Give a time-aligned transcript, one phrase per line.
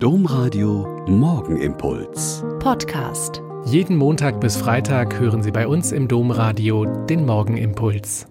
[0.00, 2.44] Domradio Morgenimpuls.
[2.60, 3.42] Podcast.
[3.64, 8.28] Jeden Montag bis Freitag hören Sie bei uns im Domradio den Morgenimpuls.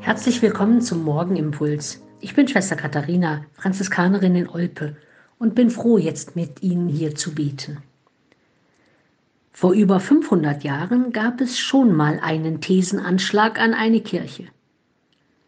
[0.00, 2.02] Herzlich willkommen zum Morgenimpuls.
[2.20, 4.94] Ich bin Schwester Katharina, Franziskanerin in Olpe
[5.38, 7.78] und bin froh, jetzt mit Ihnen hier zu beten.
[9.50, 14.44] Vor über 500 Jahren gab es schon mal einen Thesenanschlag an eine Kirche.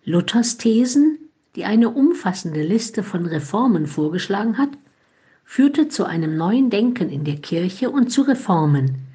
[0.06, 1.18] Luthers Thesen
[1.56, 4.70] die eine umfassende Liste von Reformen vorgeschlagen hat,
[5.44, 9.06] führte zu einem neuen Denken in der Kirche und zu Reformen,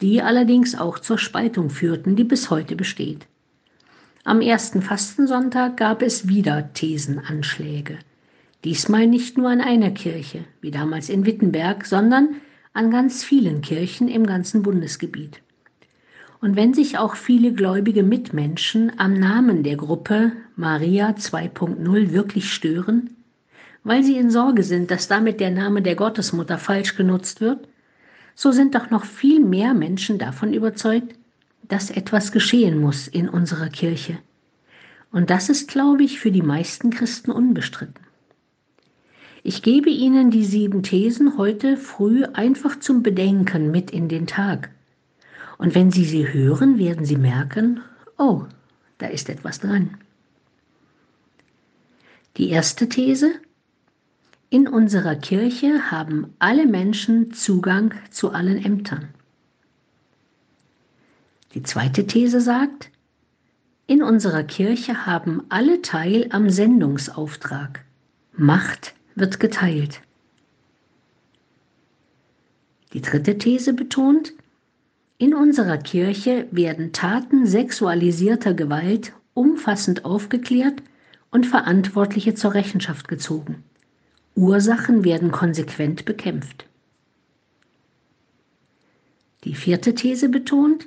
[0.00, 3.26] die allerdings auch zur Spaltung führten, die bis heute besteht.
[4.24, 7.98] Am ersten Fastensonntag gab es wieder Thesenanschläge.
[8.64, 12.36] Diesmal nicht nur an einer Kirche, wie damals in Wittenberg, sondern
[12.74, 15.40] an ganz vielen Kirchen im ganzen Bundesgebiet.
[16.40, 23.10] Und wenn sich auch viele gläubige Mitmenschen am Namen der Gruppe Maria 2.0 wirklich stören,
[23.84, 27.68] weil sie in Sorge sind, dass damit der Name der Gottesmutter falsch genutzt wird,
[28.34, 31.14] so sind doch noch viel mehr Menschen davon überzeugt,
[31.68, 34.18] dass etwas geschehen muss in unserer Kirche.
[35.12, 38.06] Und das ist, glaube ich, für die meisten Christen unbestritten.
[39.42, 44.70] Ich gebe Ihnen die sieben Thesen heute früh einfach zum Bedenken mit in den Tag
[45.60, 47.82] und wenn Sie sie hören, werden Sie merken,
[48.16, 48.46] oh,
[48.96, 49.98] da ist etwas dran.
[52.38, 53.32] Die erste These.
[54.48, 59.10] In unserer Kirche haben alle Menschen Zugang zu allen Ämtern.
[61.52, 62.90] Die zweite These sagt,
[63.86, 67.84] in unserer Kirche haben alle Teil am Sendungsauftrag.
[68.32, 70.00] Macht wird geteilt.
[72.94, 74.32] Die dritte These betont,
[75.20, 80.82] in unserer Kirche werden Taten sexualisierter Gewalt umfassend aufgeklärt
[81.30, 83.62] und Verantwortliche zur Rechenschaft gezogen.
[84.34, 86.64] Ursachen werden konsequent bekämpft.
[89.44, 90.86] Die vierte These betont,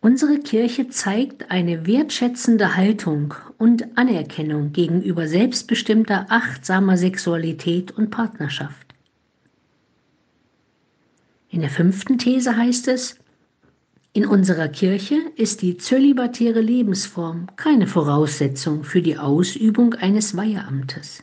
[0.00, 8.85] unsere Kirche zeigt eine wertschätzende Haltung und Anerkennung gegenüber selbstbestimmter, achtsamer Sexualität und Partnerschaft.
[11.56, 13.18] In der fünften These heißt es,
[14.12, 21.22] in unserer Kirche ist die zölibatäre Lebensform keine Voraussetzung für die Ausübung eines Weiheamtes.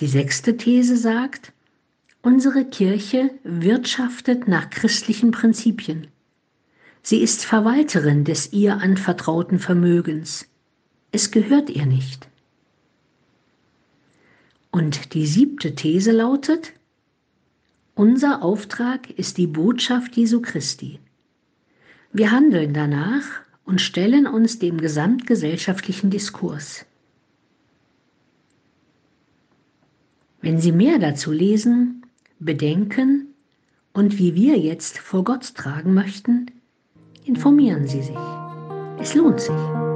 [0.00, 1.52] Die sechste These sagt,
[2.20, 6.08] unsere Kirche wirtschaftet nach christlichen Prinzipien.
[7.00, 10.48] Sie ist Verwalterin des ihr anvertrauten Vermögens.
[11.12, 12.28] Es gehört ihr nicht.
[14.76, 16.74] Und die siebte These lautet,
[17.94, 21.00] unser Auftrag ist die Botschaft Jesu Christi.
[22.12, 23.24] Wir handeln danach
[23.64, 26.84] und stellen uns dem gesamtgesellschaftlichen Diskurs.
[30.42, 32.02] Wenn Sie mehr dazu lesen,
[32.38, 33.28] bedenken
[33.94, 36.50] und wie wir jetzt vor Gott tragen möchten,
[37.24, 38.18] informieren Sie sich.
[38.98, 39.95] Es lohnt sich.